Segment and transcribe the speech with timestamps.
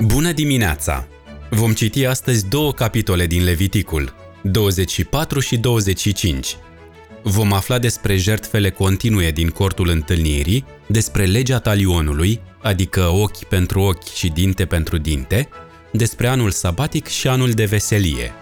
[0.00, 1.06] Bună dimineața!
[1.50, 6.56] Vom citi astăzi două capitole din Leviticul, 24 și 25.
[7.22, 14.14] Vom afla despre jertfele continue din cortul întâlnirii, despre legea talionului, adică ochi pentru ochi
[14.14, 15.48] și dinte pentru dinte,
[15.92, 18.32] despre anul sabatic și anul de veselie.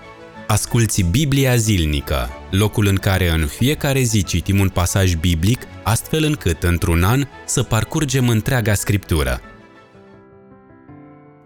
[0.46, 6.62] Asculți Biblia zilnică, locul în care în fiecare zi citim un pasaj biblic, astfel încât,
[6.62, 9.40] într-un an, să parcurgem întreaga scriptură.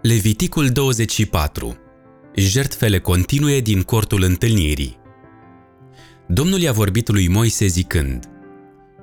[0.03, 1.77] Leviticul 24
[2.35, 4.97] Jertfele continue din cortul întâlnirii
[6.29, 8.25] Domnul i-a vorbit lui Moise zicând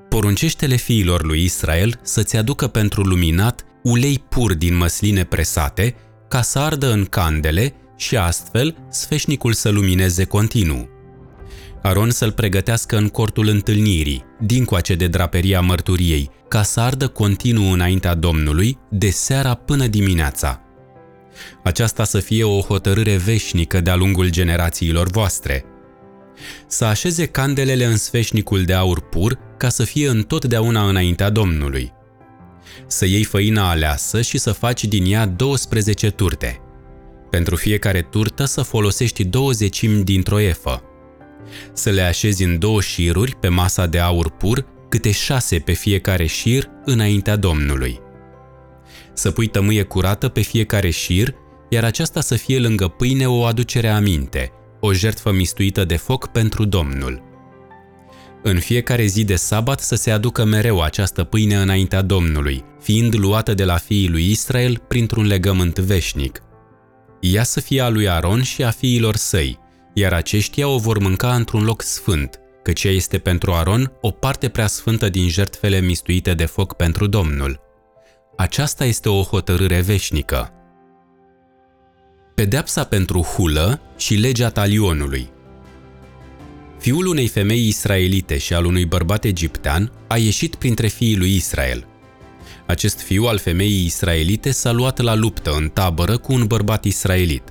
[0.10, 5.96] Poruncește-le fiilor lui Israel să-ți aducă pentru luminat ulei pur din măsline presate,
[6.28, 10.90] ca să ardă în candele și astfel sfeșnicul să lumineze continuu.
[11.82, 18.14] Aron să-l pregătească în cortul întâlnirii, dincoace de draperia mărturiei, ca să ardă continuu înaintea
[18.14, 20.65] Domnului, de seara până dimineața.
[21.64, 25.66] Aceasta să fie o hotărâre veșnică de-a lungul generațiilor voastre.
[26.68, 31.94] Să așeze candelele în sfeșnicul de aur pur, ca să fie întotdeauna înaintea Domnului.
[32.88, 36.60] Să iei făina aleasă și să faci din ea 12 turte–
[37.36, 40.84] pentru fiecare turtă să folosești două zecimi dintr-o efă.
[41.74, 46.26] Să le așezi în două șiruri pe masa de aur pur, câte șase pe fiecare
[46.26, 48.00] șir înaintea Domnului.
[49.16, 51.36] Să pui tămâie curată pe fiecare șir,
[51.70, 56.66] iar aceasta să fie lângă pâine o aducere aminte, o jertfă mistuită de foc pentru
[56.66, 57.24] Domnul.
[58.44, 63.54] În fiecare zi de sabat să se aducă mereu această pâine înaintea Domnului, fiind luată
[63.54, 66.42] de la fiii lui Israel printr-un legământ veșnic.
[67.20, 69.60] Ea să fie a lui Aron și a fiilor săi,
[69.94, 74.50] iar aceștia o vor mânca într-un loc sfânt, căci ea este pentru Aron o parte
[74.50, 77.65] prea sfântă din jertfele mistuite de foc pentru Domnul.
[78.38, 80.52] Aceasta este o hotărâre veșnică.
[82.36, 85.30] Pedeapsa pentru hulă și legea talionului
[86.80, 91.88] Fiul unei femei israelite și al unui bărbat egiptean a ieșit printre fiii lui Israel–
[92.66, 97.44] acest fiu al femeii israelite s-a luat la luptă în tabără cu un bărbat israelit.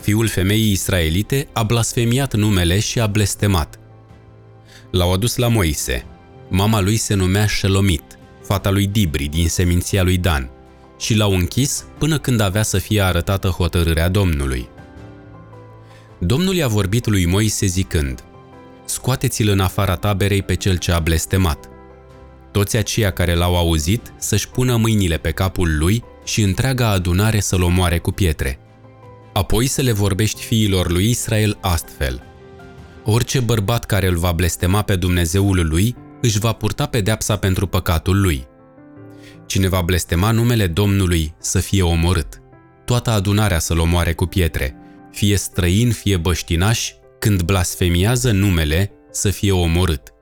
[0.00, 3.78] Fiul femeii israelite a blasfemiat numele și a blestemat.
[4.90, 6.04] L-au adus la Moise.
[6.48, 8.18] Mama lui se numea Shelomit,
[8.52, 10.50] fata lui Dibri din seminția lui Dan,
[10.98, 14.68] și l-au închis până când avea să fie arătată hotărârea Domnului.
[16.18, 18.24] Domnul i-a vorbit lui Moise zicând,
[18.84, 21.68] Scoateți-l în afara taberei pe cel ce a blestemat.
[22.50, 27.62] Toți aceia care l-au auzit să-și pună mâinile pe capul lui și întreaga adunare să-l
[27.62, 28.58] omoare cu pietre.
[29.32, 32.22] Apoi să le vorbești fiilor lui Israel astfel.
[33.04, 38.20] Orice bărbat care îl va blestema pe Dumnezeul lui își va purta pedeapsa pentru păcatul
[38.20, 38.46] lui.
[39.46, 42.42] Cine va blestema numele Domnului să fie omorât.
[42.84, 44.76] Toată adunarea să-l omoare cu pietre,
[45.10, 50.12] fie străin, fie băștinaș, când blasfemiază numele să fie omorât.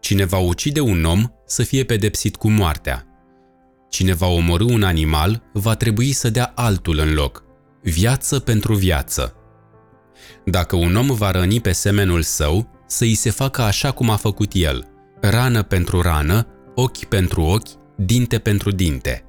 [0.00, 3.06] Cine va ucide un om să fie pedepsit cu moartea.
[3.88, 7.44] Cine va omorâ un animal va trebui să dea altul în loc.
[7.82, 9.36] Viață pentru viață.
[10.44, 14.16] Dacă un om va răni pe semenul său, să îi se facă așa cum a
[14.16, 14.86] făcut el,
[15.20, 19.24] rană pentru rană, ochi pentru ochi, dinte pentru dinte.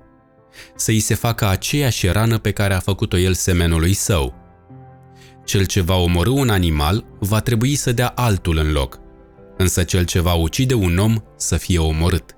[0.76, 4.34] Să îi se facă aceeași rană pe care a făcut-o el semenului său.
[5.46, 9.00] Cel ce va omorâ un animal va trebui să dea altul în loc,
[9.58, 12.36] însă cel ce va ucide un om să fie omorât.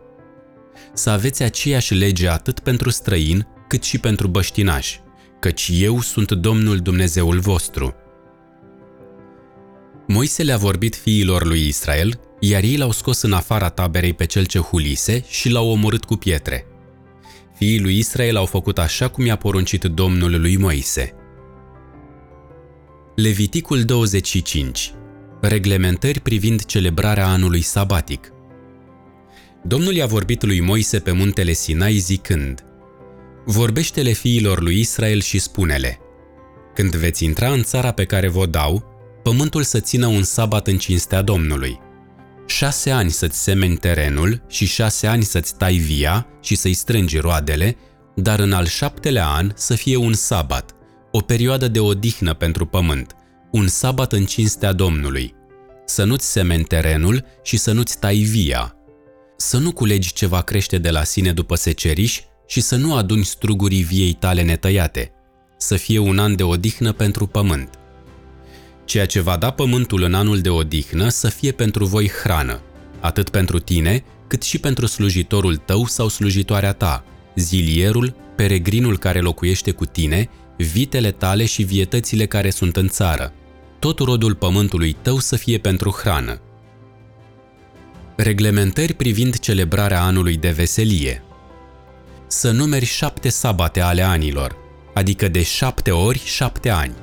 [0.94, 5.00] Să aveți aceeași lege atât pentru străin cât și pentru băștinași,
[5.40, 7.96] căci eu sunt Domnul Dumnezeul vostru.
[10.08, 14.46] Moise le-a vorbit fiilor lui Israel, iar ei l-au scos în afara taberei pe cel
[14.46, 16.66] ce hulise și l-au omorât cu pietre.
[17.56, 21.14] Fiii lui Israel au făcut așa cum i-a poruncit Domnul lui Moise.
[23.16, 24.94] Leviticul 25
[25.42, 28.32] Reglementări privind celebrarea anului sabatic.
[29.64, 32.64] Domnul i-a vorbit lui Moise pe muntele Sinai zicând
[33.46, 36.00] Vorbește-le fiilor lui Israel și spune-le
[36.74, 38.97] Când veți intra în țara pe care vă dau,
[39.28, 41.80] pământul să țină un sabat în cinstea Domnului.
[42.46, 47.78] Șase ani să-ți semeni terenul și șase ani să-ți tai via și să-i strângi roadele,
[48.16, 50.76] dar în al șaptelea an să fie un sabat,
[51.12, 53.16] o perioadă de odihnă pentru pământ,
[53.52, 55.34] un sabat în cinstea Domnului,
[55.86, 58.76] să nu-ți semeni terenul și să nu-ți tai via,
[59.38, 63.24] să nu culegi ce va crește de la sine după seceriș și să nu aduni
[63.24, 65.12] strugurii viei tale netăiate,
[65.58, 67.70] să fie un an de odihnă pentru pământ.
[68.88, 72.62] Ceea ce va da pământul în anul de odihnă să fie pentru voi hrană,
[73.00, 77.04] atât pentru tine, cât și pentru slujitorul tău sau slujitoarea ta,
[77.36, 83.34] zilierul, peregrinul care locuiește cu tine, vitele tale și vietățile care sunt în țară.
[83.80, 86.42] Tot rodul pământului tău să fie pentru hrană.
[88.16, 91.24] Reglementări privind celebrarea anului de veselie.
[92.28, 94.56] Să numeri șapte sabate ale anilor,
[94.94, 96.94] adică de șapte ori șapte ani.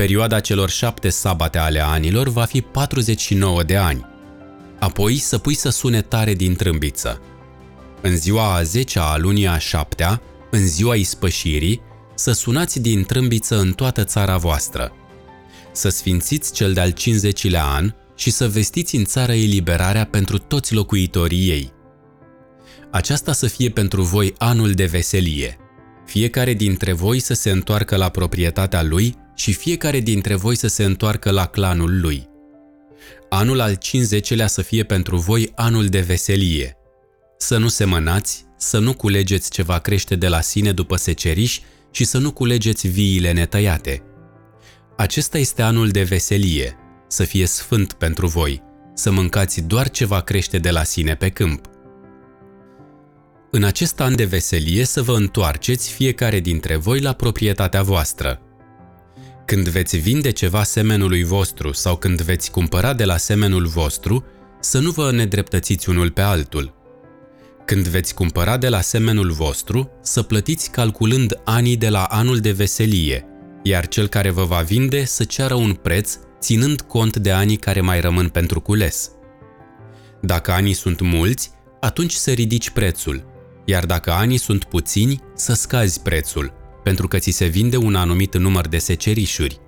[0.00, 4.06] Perioada celor șapte sabate ale anilor va fi 49 de ani.
[4.78, 7.20] Apoi să pui să sune tare din trâmbiță.
[8.00, 11.80] În ziua a zecea a lunii a șaptea, în ziua ispășirii,
[12.14, 14.92] să sunați din trâmbiță în toată țara voastră.
[15.72, 21.48] Să sfințiți cel de-al 50-lea an și să vestiți în țară eliberarea pentru toți locuitorii
[21.48, 21.72] ei.
[22.90, 25.56] Aceasta să fie pentru voi anul de veselie.
[26.06, 30.84] Fiecare dintre voi să se întoarcă la proprietatea lui și fiecare dintre voi să se
[30.84, 32.28] întoarcă la clanul lui.
[33.28, 36.76] Anul al 50-lea să fie pentru voi anul de veselie.
[37.38, 41.60] Să nu semănați, să nu culegeți ce va crește de la sine după seceriș
[41.90, 44.02] și să nu culegeți viile netăiate.
[44.96, 46.76] Acesta este anul de veselie,
[47.08, 48.62] să fie sfânt pentru voi,
[48.94, 51.66] să mâncați doar ce va crește de la sine pe câmp.
[53.50, 58.44] În acest an de veselie să vă întoarceți fiecare dintre voi la proprietatea voastră.
[59.50, 64.24] Când veți vinde ceva semenului vostru sau când veți cumpăra de la semenul vostru,
[64.60, 66.74] să nu vă nedreptățiți unul pe altul.
[67.64, 72.50] Când veți cumpăra de la semenul vostru, să plătiți calculând anii de la anul de
[72.50, 73.26] veselie,
[73.62, 77.80] iar cel care vă va vinde să ceară un preț ținând cont de anii care
[77.80, 79.10] mai rămân pentru cules.
[80.20, 81.50] Dacă anii sunt mulți,
[81.80, 83.24] atunci să ridici prețul,
[83.64, 88.36] iar dacă anii sunt puțini, să scazi prețul, pentru că ți se vinde un anumit
[88.36, 89.60] număr de secerișuri.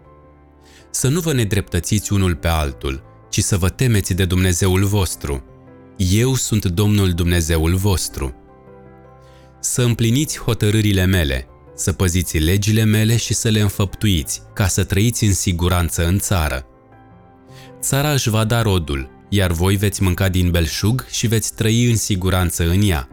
[0.91, 5.45] Să nu vă nedreptățiți unul pe altul, ci să vă temeți de Dumnezeul vostru.
[5.97, 8.35] Eu sunt Domnul Dumnezeul vostru.
[9.61, 15.25] Să împliniți hotărârile mele, să păziți legile mele și să le înfăptuiți, ca să trăiți
[15.25, 16.67] în siguranță în țară.
[17.81, 21.97] Țara își va da rodul, iar voi veți mânca din belșug și veți trăi în
[21.97, 23.09] siguranță în ea.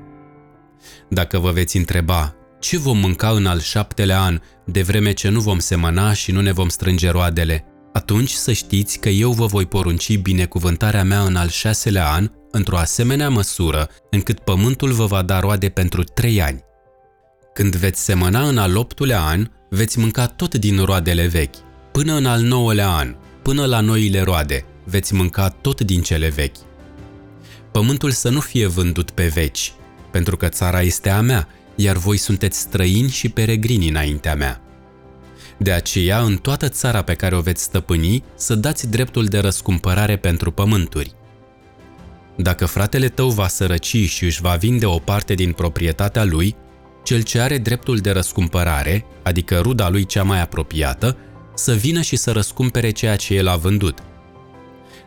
[1.10, 5.40] Dacă vă veți întreba, ce vom mânca în al șaptelea an, de vreme ce nu
[5.40, 7.64] vom semăna și nu ne vom strânge roadele?
[7.94, 12.78] Atunci să știți că eu vă voi porunci binecuvântarea mea în al șaselea an, într-o
[12.78, 16.64] asemenea măsură, încât pământul vă va da roade pentru trei ani.
[17.54, 21.56] Când veți semăna în al optulea an, veți mânca tot din roadele vechi.
[21.92, 26.58] Până în al nouălea an, până la noile roade, veți mânca tot din cele vechi.
[27.72, 29.74] Pământul să nu fie vândut pe veci,
[30.12, 31.48] pentru că țara este a mea,
[31.82, 34.62] iar voi sunteți străini și peregrini înaintea mea.
[35.58, 40.18] De aceea, în toată țara pe care o veți stăpâni, să dați dreptul de răscumpărare
[40.18, 41.14] pentru pământuri.
[42.36, 46.56] Dacă fratele tău va sărăci și își va vinde o parte din proprietatea lui,
[47.04, 51.18] cel ce are dreptul de răscumpărare, adică ruda lui cea mai apropiată,
[51.56, 54.00] să vină și să răscumpere ceea ce el a vândut.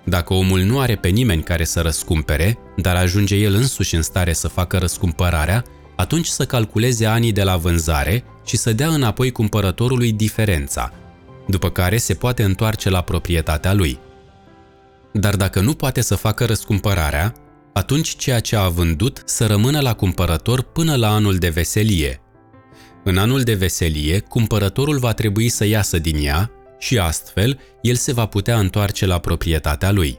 [0.05, 4.33] Dacă omul nu are pe nimeni care să răscumpere, dar ajunge el însuși în stare
[4.33, 5.65] să facă răscumpărarea,
[6.03, 10.93] atunci să calculeze anii de la vânzare și să dea înapoi cumpărătorului diferența,
[11.47, 13.99] după care se poate întoarce la proprietatea lui.
[15.13, 17.35] Dar dacă nu poate să facă răscumpărarea,
[17.73, 22.21] atunci ceea ce a vândut să rămână la cumpărător până la anul de veselie.
[23.05, 28.13] În anul de veselie, cumpărătorul va trebui să iasă din ea și astfel el se
[28.13, 30.19] va putea întoarce la proprietatea lui.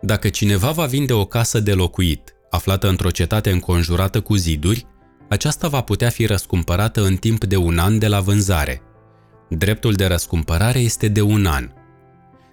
[0.00, 4.86] Dacă cineva va vinde o casă de locuit, aflată într-o cetate înconjurată cu ziduri,
[5.28, 8.82] aceasta va putea fi răscumpărată în timp de un an de la vânzare.
[9.48, 11.70] Dreptul de răscumpărare este de un an–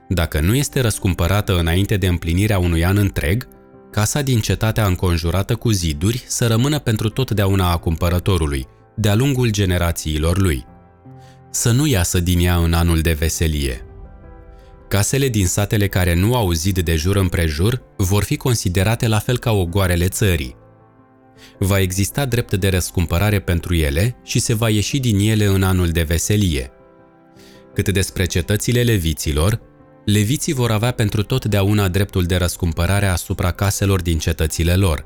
[0.09, 3.47] dacă nu este răscumpărată înainte de împlinirea unui an întreg,
[3.91, 10.37] casa din cetatea înconjurată cu ziduri să rămână pentru totdeauna a cumpărătorului, de-a lungul generațiilor
[10.37, 10.65] lui.
[11.49, 13.85] Să nu iasă din ea în anul de veselie.
[14.87, 19.37] Casele din satele care nu au zid de jur împrejur vor fi considerate la fel
[19.37, 20.55] ca ogoarele țării.
[21.59, 25.89] Va exista drept de răscumpărare pentru ele și se va ieși din ele în anul
[25.89, 26.71] de veselie.
[27.73, 29.61] Cât despre cetățile leviților,
[30.05, 35.05] leviții vor avea pentru totdeauna dreptul de răscumpărare asupra caselor din cetățile lor.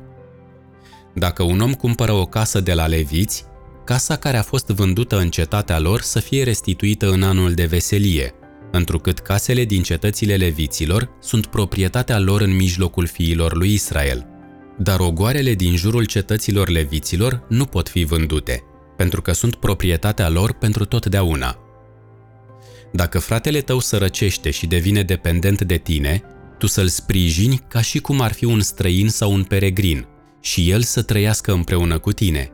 [1.15, 3.45] Dacă un om cumpără o casă de la leviți,
[3.85, 8.33] casa care a fost vândută în cetatea lor să fie restituită în anul de veselie,
[8.71, 14.25] întrucât casele din cetățile leviților sunt proprietatea lor în mijlocul fiilor lui Israel.
[14.77, 18.63] Dar ogoarele din jurul cetăților leviților nu pot fi vândute,
[18.97, 21.55] pentru că sunt proprietatea lor pentru totdeauna–
[22.91, 26.23] dacă fratele tău sărăcește și devine dependent de tine,
[26.57, 30.07] tu să-l sprijini ca și cum ar fi un străin sau un peregrin
[30.41, 32.51] și el să trăiască împreună cu tine.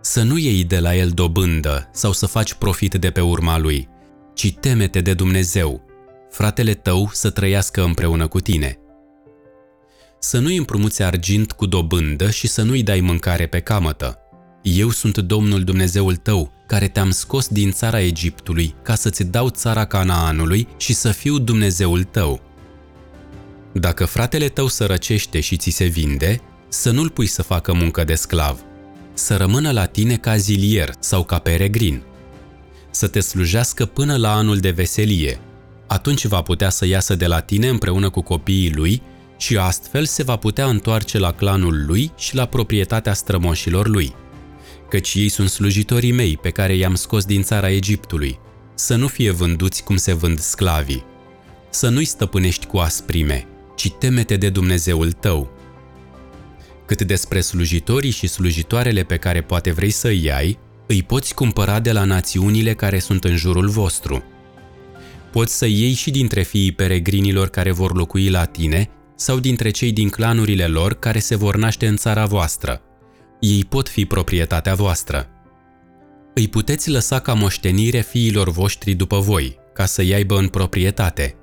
[0.00, 3.88] Să nu iei de la el dobândă sau să faci profit de pe urma lui,
[4.34, 5.82] ci temete de Dumnezeu,
[6.30, 8.78] fratele tău să trăiască împreună cu tine.
[10.18, 14.18] Să nu-i împrumuți argint cu dobândă și să nu-i dai mâncare pe camătă.
[14.62, 19.84] Eu sunt Domnul Dumnezeul tău, care te-am scos din țara Egiptului ca să-ți dau țara
[19.84, 22.40] Canaanului și să fiu Dumnezeul tău.
[23.72, 28.14] Dacă fratele tău sărăcește și ți se vinde, să nu-l pui să facă muncă de
[28.14, 28.60] sclav,
[29.14, 32.02] să rămână la tine ca zilier sau ca peregrin,
[32.92, 35.40] să te slujească până la anul de veselie.
[35.86, 39.02] Atunci va putea să iasă de la tine împreună cu copiii lui
[39.36, 44.14] și astfel se va putea întoarce la clanul lui și la proprietatea strămoșilor lui.
[44.88, 48.38] Căci ei sunt slujitorii mei pe care i-am scos din țara Egiptului,
[48.74, 51.04] să nu fie vânduți cum se vând sclavii.
[51.70, 53.46] Să nu-i stăpânești cu asprime,
[53.76, 55.50] ci temete de Dumnezeul tău.
[56.86, 61.80] Cât despre slujitorii și slujitoarele pe care poate vrei să îi ai, îi poți cumpăra
[61.80, 64.22] de la națiunile care sunt în jurul vostru.
[65.32, 69.92] Poți să iei și dintre fiii peregrinilor care vor locui la tine sau dintre cei
[69.92, 72.80] din clanurile lor care se vor naște în țara voastră.
[73.40, 75.28] Ei pot fi proprietatea voastră.
[76.34, 81.36] Îi puteți lăsa ca moștenire fiilor voștri după voi, ca să-i aibă în proprietate.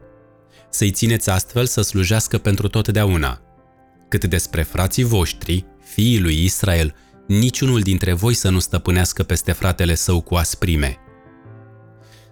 [0.70, 3.42] Să-i țineți astfel să slujească pentru totdeauna.
[4.10, 6.96] Cât despre frații voștri, fiii lui Israel,
[7.30, 10.98] niciunul dintre voi să nu stăpânească peste fratele său cu asprime.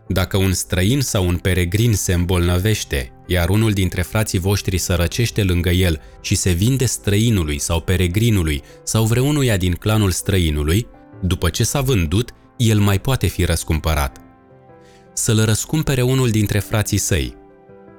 [0.07, 5.69] Dacă un străin sau un peregrin se îmbolnăvește, iar unul dintre frații voștri sărăcește lângă
[5.69, 10.87] el și se vinde străinului sau peregrinului sau vreunuia din clanul străinului,
[11.21, 14.21] după ce s-a vândut, el mai poate fi răscumpărat.
[15.13, 17.35] Să-l răscumpere unul dintre frații săi,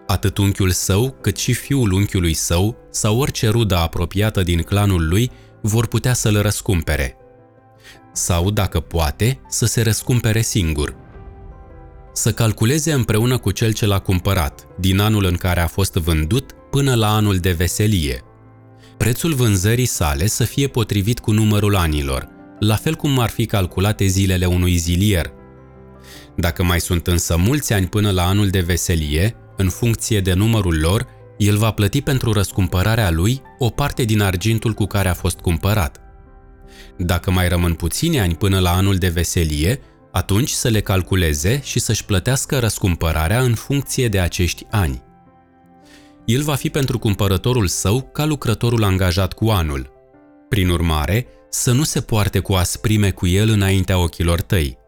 [0.06, 5.30] atât unchiul său cât și fiul unchiului său sau orice rudă apropiată din clanul lui
[5.62, 7.16] vor putea să-l răscumpere.
[8.12, 10.96] Sau, dacă poate, să se răscumpere singur.
[12.12, 16.52] Să calculeze împreună cu cel ce l-a cumpărat, din anul în care a fost vândut
[16.70, 18.22] până la anul de veselie.
[18.96, 24.06] Prețul vânzării sale să fie potrivit cu numărul anilor, la fel cum ar fi calculate
[24.06, 25.32] zilele unui zilier.
[26.36, 30.78] Dacă mai sunt însă mulți ani până la anul de veselie, în funcție de numărul
[30.80, 31.06] lor,
[31.38, 36.00] el va plăti pentru răscumpărarea lui o parte din argintul cu care a fost cumpărat.
[36.96, 39.80] Dacă mai rămân puțini ani până la anul de veselie,
[40.12, 45.02] atunci să le calculeze și să-și plătească răscumpărarea în funcție de acești ani.
[46.24, 49.90] El va fi pentru cumpărătorul său ca lucrătorul angajat cu anul.
[50.48, 54.78] Prin urmare, să nu se poarte cu asprime cu el înaintea ochilor tăi.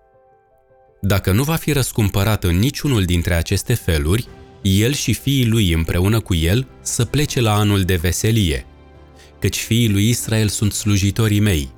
[1.01, 4.29] Dacă nu va fi răscumpărat în niciunul dintre aceste feluri,
[4.63, 8.67] el și fiii lui împreună cu el să plece la anul de veselie.
[9.39, 11.69] Căci fiii lui Israel sunt slujitorii mei.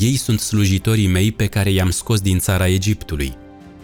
[0.00, 3.32] Ei sunt slujitorii mei pe care i-am scos din țara Egiptului.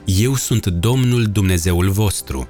[0.04, 2.48] Eu sunt Domnul Dumnezeul vostru.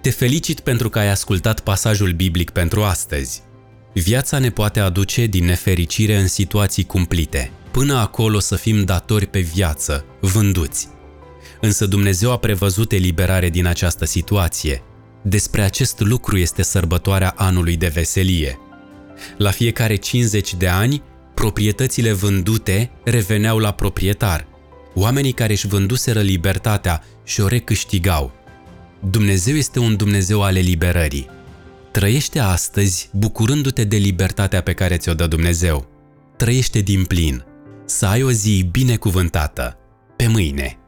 [0.00, 3.42] Te felicit pentru că ai ascultat pasajul biblic pentru astăzi.
[3.92, 7.50] Viața ne poate aduce din nefericire în situații cumplite.
[7.70, 10.88] Până acolo să fim datori pe viață, vânduți,
[11.60, 14.82] Însă Dumnezeu a prevăzut eliberare din această situație.
[15.22, 18.58] Despre acest lucru este sărbătoarea anului de veselie.
[19.38, 21.02] La fiecare 50 de ani,
[21.34, 24.46] proprietățile vândute reveneau la proprietar.
[24.94, 28.32] Oamenii care își vânduseră libertatea și o recâștigau.
[29.10, 31.28] Dumnezeu este un Dumnezeu al eliberării.
[31.90, 35.88] Trăiește astăzi bucurându-te de libertatea pe care ți-o dă Dumnezeu.
[36.36, 37.44] Trăiește din plin.
[37.84, 39.76] Să ai o zi binecuvântată.
[40.16, 40.79] Pe mâine!